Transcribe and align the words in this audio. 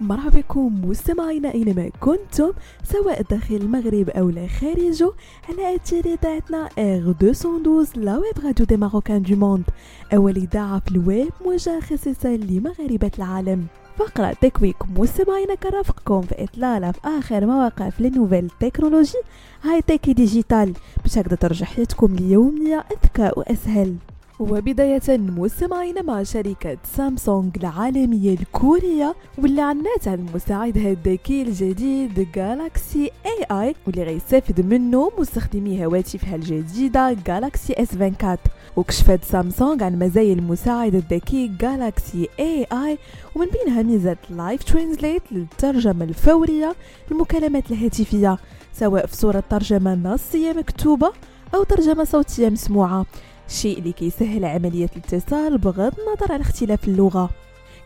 مرحبا 0.00 0.40
بكم 0.40 0.80
مستمعينا 0.84 1.54
اينما 1.54 1.90
كنتم 2.00 2.52
سواء 2.84 3.22
داخل 3.22 3.54
المغرب 3.54 4.10
أو 4.10 4.30
لا 4.30 4.46
خارجه 4.46 5.12
على 5.48 5.76
اثير 5.76 6.04
اذاعتنا 6.06 6.68
R212 6.78 7.12
la 7.22 8.18
web 8.18 8.44
radio 8.44 8.66
des 8.66 8.76
marocains 8.76 9.22
du 9.22 9.36
monde 9.36 9.64
أول 10.14 10.36
إذاعة 10.36 10.78
في 10.78 10.90
الويب 10.90 11.28
موجهه 11.44 11.80
خصيصا 11.80 12.28
لمغاربة 12.28 13.10
العالم. 13.18 13.66
فقرة 13.96 14.32
Tech 14.32 14.54
Week 14.54 14.76
مستمعينا 14.96 15.54
كرافقكم 15.54 16.20
في 16.20 16.44
إطلالة 16.44 16.92
في 16.92 17.00
آخر 17.04 17.46
مواقع 17.46 17.90
les 17.98 18.11
nouvelles 18.11 18.50
technologies, 18.60 19.18
high-tech 19.62 20.12
et 20.12 20.24
digital. 20.24 20.74
باش 21.02 21.14
تقدر 21.14 21.36
ترجع 21.36 21.66
حياتكم 21.66 22.14
اليومية 22.14 22.84
أذكى 22.92 23.30
وأسهل. 23.36 23.96
وبداية 24.40 25.00
مستمعين 25.08 26.04
مع 26.06 26.22
شركة 26.22 26.78
سامسونج 26.96 27.56
العالمية 27.56 28.34
الكورية 28.34 29.14
واللي 29.38 29.62
أعلنات 29.62 30.08
على 30.08 30.20
المساعد 30.20 30.76
الذكي 30.76 31.42
الجديد 31.42 32.28
Galaxy 32.34 33.10
AI 33.26 33.74
واللي 33.86 34.02
غيستافد 34.02 34.60
منه 34.60 35.12
مستخدمي 35.18 35.86
هواتفها 35.86 36.34
الجديدة 36.36 37.16
Galaxy 37.26 37.72
S24 37.72 38.36
وكشفت 38.76 39.24
سامسونج 39.24 39.82
عن 39.82 39.98
مزايا 39.98 40.32
المساعد 40.32 40.94
الذكي 40.94 41.48
Galaxy 41.60 42.28
AI 42.40 42.98
ومن 43.34 43.46
بينها 43.46 43.82
ميزة 43.82 44.16
Live 44.30 44.64
Translate 44.64 45.22
للترجمة 45.32 46.04
الفورية 46.04 46.76
للمكالمات 47.10 47.70
الهاتفية 47.70 48.38
سواء 48.72 49.06
في 49.06 49.16
صورة 49.16 49.42
ترجمة 49.50 49.94
نصية 49.94 50.52
مكتوبة 50.52 51.12
أو 51.54 51.62
ترجمة 51.62 52.04
صوتية 52.04 52.48
مسموعة. 52.48 53.06
شيء 53.48 53.78
اللي 53.78 53.92
كيسهل 53.92 54.44
عملية 54.44 54.90
الاتصال 54.96 55.58
بغض 55.58 55.92
النظر 56.00 56.32
عن 56.32 56.40
اختلاف 56.40 56.88
اللغة. 56.88 57.30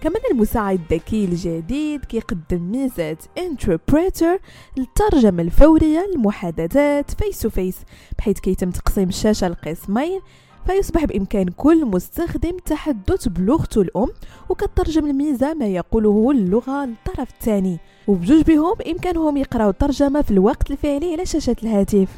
كمان 0.01 0.23
المساعد 0.31 0.81
الذكي 0.91 1.25
الجديد 1.25 2.05
كيقدم 2.05 2.63
ميزة 2.71 3.17
Interpreter 3.39 4.39
للترجمة 4.77 5.43
الفورية 5.43 6.07
للمحادثات 6.13 7.11
face 7.11 7.41
to 7.41 7.51
face 7.51 7.77
بحيث 8.19 8.41
كيتم 8.41 8.71
تقسيم 8.71 9.09
الشاشة 9.09 9.49
لقسمين 9.49 10.21
فيصبح 10.67 11.05
بإمكان 11.05 11.49
كل 11.49 11.87
مستخدم 11.87 12.51
التحدث 12.51 13.29
بلغته 13.29 13.81
الأم 13.81 14.09
وكترجم 14.49 15.07
الميزة 15.07 15.55
ما 15.55 15.67
يقوله 15.67 16.31
اللغة 16.31 16.85
للطرف 16.85 17.31
الثاني. 17.31 17.79
وبجوج 18.07 18.43
بهم 18.43 18.75
بإمكانهم 18.75 19.37
يقراو 19.37 19.71
الترجمة 19.71 20.23
في 20.23 20.31
الوقت 20.31 20.71
الفعلي 20.71 21.13
على 21.13 21.27
شاشة 21.27 21.57
الهاتف. 21.63 22.09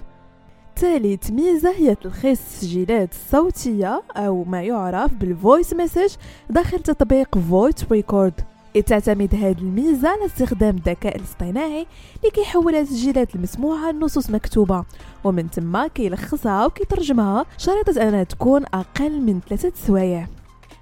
ثالث 0.77 1.31
ميزة 1.31 1.71
هي 1.71 1.95
تلخيص 1.95 2.41
التسجيلات 2.41 3.13
الصوتية 3.13 4.03
أو 4.17 4.45
ما 4.45 4.63
يعرف 4.63 5.15
بال 5.15 5.32
voice 5.32 5.75
message 5.75 6.15
داخل 6.51 6.79
تطبيق 6.79 7.39
Voice 7.39 7.75
Recorder 7.93 8.41
تعتمد 8.81 9.35
هذه 9.35 9.59
الميزة 9.59 10.09
على 10.09 10.27
استخدام 10.27 10.77
الذكاء 10.77 11.17
الاصطناعي 11.17 11.87
اللي 12.17 12.31
كيحول 12.33 12.75
التسجيلات 12.75 13.35
المسموعة 13.35 13.93
لنصوص 13.93 14.31
مكتوبة. 14.31 14.85
ومن 15.25 15.49
ثم 15.49 15.87
كيلخصها 15.87 16.67
وكيترجمها 16.67 17.47
شريطة 17.59 18.09
أنها 18.09 18.25
تكون 18.25 18.65
أقل 18.75 19.21
من 19.21 19.41
ثلاثة 19.49 19.73
سوايع. 19.87 20.27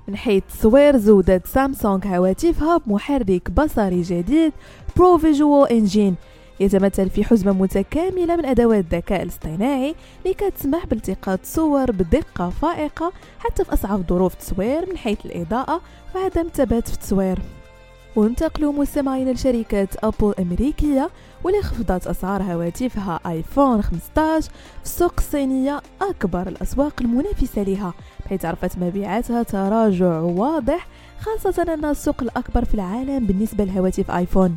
من 0.09 0.17
حيث 0.17 0.43
التصوير 0.43 0.97
زودت 0.97 1.47
سامسونج 1.47 2.07
هواتفها 2.07 2.77
بمحرك 2.77 3.51
بصري 3.51 4.03
جديد 4.03 4.53
برو 4.97 5.19
فيجوال 5.19 5.73
انجين 5.73 6.15
يتمثل 6.63 7.11
في 7.11 7.25
حزمة 7.25 7.53
متكاملة 7.53 8.37
من 8.37 8.45
أدوات 8.47 8.85
الذكاء 8.85 9.23
الاصطناعي 9.23 9.95
اللي 10.25 10.35
كتسمح 10.35 10.86
بالتقاط 10.86 11.41
صور 11.45 11.91
بدقة 11.91 12.51
فائقة 12.51 13.13
حتى 13.39 13.64
في 13.64 13.73
أصعب 13.73 14.09
ظروف 14.09 14.33
التصوير 14.33 14.91
من 14.91 14.97
حيث 14.97 15.27
الإضاءة 15.27 15.81
وعدم 16.14 16.47
الثبات 16.47 16.89
في 16.89 16.95
التصوير. 16.95 17.39
وانتقلوا 18.17 18.73
مستمعين 18.73 19.33
لشركة 19.33 19.89
أبل 20.03 20.29
الأمريكية 20.39 21.11
واللي 21.45 21.63
خفضت 21.63 22.07
أسعار 22.07 22.42
هواتفها 22.42 23.20
آيفون 23.27 23.83
15 23.83 24.51
في 24.51 24.85
السوق 24.85 25.15
الصينية 25.19 25.81
أكبر 26.03 26.48
الأسواق 26.48 26.95
المنافسة 27.01 27.63
لها 27.63 27.95
بحيث 28.25 28.45
عرفت 28.45 28.79
مبيعاتها 28.79 29.42
تراجع 29.42 30.20
واضح 30.20 30.86
خاصة 31.20 31.75
أنها 31.75 31.91
السوق 31.91 32.23
الأكبر 32.23 32.65
في 32.65 32.75
العالم 32.75 33.27
بالنسبة 33.27 33.65
لهواتف 33.65 34.11
آيفون. 34.11 34.57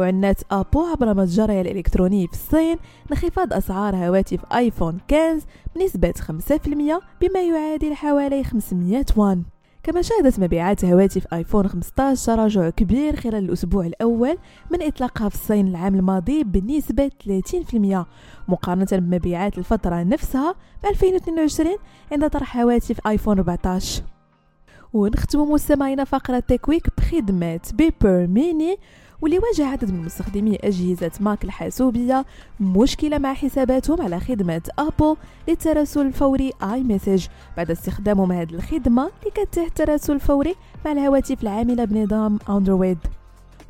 وعنات 0.00 0.40
أبو 0.50 0.80
عبر 0.80 1.14
متجرها 1.14 1.60
الإلكتروني 1.60 2.26
في 2.26 2.32
الصين 2.32 2.76
انخفاض 3.10 3.52
أسعار 3.52 3.96
هواتف 3.96 4.40
آيفون 4.52 4.98
15 5.10 5.46
بنسبة 5.76 6.12
5% 6.12 7.02
بما 7.20 7.42
يعادل 7.42 7.94
حوالي 7.94 8.44
500 8.44 9.04
وان. 9.16 9.42
كما 9.82 10.02
شهدت 10.02 10.40
مبيعات 10.40 10.84
هواتف 10.84 11.34
آيفون 11.34 11.68
15 11.68 12.26
تراجع 12.26 12.70
كبير 12.70 13.16
خلال 13.16 13.44
الأسبوع 13.44 13.86
الأول 13.86 14.38
من 14.70 14.82
إطلاقها 14.82 15.28
في 15.28 15.34
الصين 15.34 15.68
العام 15.68 15.94
الماضي 15.94 16.44
بنسبة 16.44 17.10
30% 17.24 18.06
مقارنة 18.48 18.86
بمبيعات 18.92 19.58
الفترة 19.58 20.02
نفسها 20.02 20.54
ب 20.82 20.86
2022 20.86 21.76
عند 22.12 22.30
طرح 22.30 22.56
هواتف 22.56 23.06
آيفون 23.06 23.38
14 23.38 24.02
ونختم 24.92 25.40
مستمعينا 25.40 26.04
فقرة 26.04 26.38
Tech 26.38 26.62
Week 26.62 26.86
بخدمة 26.98 27.60
Beeper 27.74 28.26
Mini. 28.26 28.76
واللي 29.22 29.38
واجه 29.38 29.66
عدد 29.66 29.90
من 29.90 30.04
مستخدمي 30.04 30.56
أجهزة 30.56 31.10
Mac 31.20 31.44
الحاسوبية 31.44 32.26
مشكلة 32.60 33.18
مع 33.18 33.34
حساباتهم 33.34 34.02
على 34.02 34.20
خدمة 34.20 34.62
Apple 34.78 35.16
للتراسل 35.48 36.06
الفوري 36.06 36.52
iMessage 36.62 37.26
بعد 37.56 37.70
استخدامهم 37.70 38.32
هذه 38.32 38.54
الخدمة 38.54 39.10
كتتيح 39.34 39.64
التراسل 39.64 40.12
الفوري 40.12 40.54
مع 40.84 40.92
الهواتف 40.92 41.42
العاملة 41.42 41.84
بنظام 41.84 42.38
أندرويد. 42.48 42.98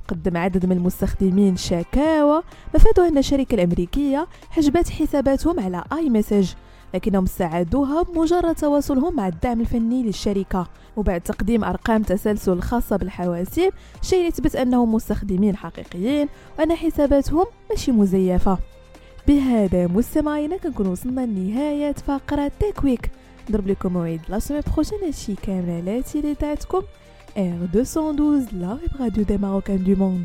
قدم 0.08 0.36
عدد 0.36 0.66
من 0.66 0.72
المستخدمين 0.72 1.56
شكاوى 1.56 2.42
مفادها 2.74 3.08
أن 3.08 3.18
الشركة 3.18 3.54
الأمريكية 3.54 4.26
حجبت 4.50 4.88
حساباتهم 4.88 5.60
على 5.60 5.84
iMessage 5.92 6.52
لكنهم 6.94 7.26
استعادوها 7.26 8.02
بمجرد 8.02 8.54
تواصلهم 8.54 9.16
مع 9.16 9.28
الدعم 9.28 9.60
الفني 9.60 10.02
للشركة. 10.02 10.66
وبعد 10.96 11.20
تقديم 11.20 11.64
أرقام 11.64 12.02
تسلسل 12.02 12.60
خاصة 12.60 12.96
بالحواسيب 12.96 13.72
شيء 14.02 14.28
يثبت 14.28 14.56
أنهم 14.56 14.94
مستخدمين 14.94 15.56
حقيقيين 15.56 16.28
وأن 16.58 16.74
حساباتهم 16.74 17.46
ماشي 17.70 17.92
مزيفة. 17.92 18.58
بهذا 19.28 19.86
مستمعينا 19.86 20.56
كنكون 20.56 20.86
وصلنا 20.86 21.26
لنهاية 21.26 21.92
فقرة 21.92 22.52
Tech 22.60 22.85
Week 22.85 23.10
نضرب 23.50 23.68
لكم 23.68 23.92
موعد 23.92 24.20
la 24.28 24.38
semaine 24.38 24.60
prochaine 24.74 24.98
هادشي 25.04 25.34
كامل 25.34 25.70
على 25.88 26.02
إذاعتكم. 26.02 26.82
R212 27.36 28.54
la 28.54 28.78
radio 29.00 29.24
des 29.24 29.38
marocains 29.38 29.84
du 29.84 29.94
monde 29.94 30.24